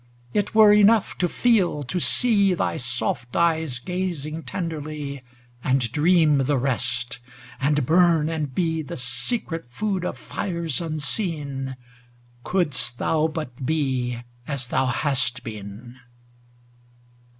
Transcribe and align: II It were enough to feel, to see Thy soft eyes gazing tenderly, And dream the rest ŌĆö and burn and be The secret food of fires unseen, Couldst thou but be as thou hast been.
II 0.33 0.39
It 0.39 0.55
were 0.55 0.73
enough 0.73 1.15
to 1.19 1.29
feel, 1.29 1.83
to 1.83 1.99
see 1.99 2.55
Thy 2.55 2.77
soft 2.77 3.35
eyes 3.35 3.77
gazing 3.77 4.41
tenderly, 4.41 5.21
And 5.63 5.91
dream 5.91 6.39
the 6.39 6.57
rest 6.57 7.19
ŌĆö 7.61 7.67
and 7.67 7.85
burn 7.85 8.27
and 8.27 8.51
be 8.55 8.81
The 8.81 8.97
secret 8.97 9.65
food 9.69 10.03
of 10.03 10.17
fires 10.17 10.81
unseen, 10.81 11.75
Couldst 12.43 12.97
thou 12.97 13.27
but 13.27 13.63
be 13.63 14.23
as 14.47 14.69
thou 14.69 14.87
hast 14.87 15.43
been. 15.43 15.97